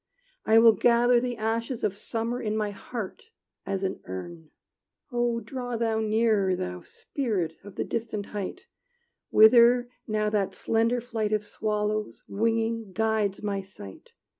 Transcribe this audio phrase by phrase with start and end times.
[0.47, 3.25] I will gather the ashes of summer In my heart,
[3.67, 4.49] as an urn.
[5.11, 8.65] Oh draw thou nearer, Thou Spirit of the distant height,
[9.29, 14.13] Whither now that slender flight Of swallows, winging, guides my sight!